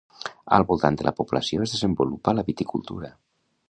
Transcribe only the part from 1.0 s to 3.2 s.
de la població es desenvolupa la viticultura.